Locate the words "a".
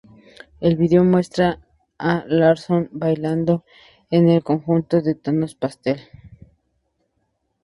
1.99-2.23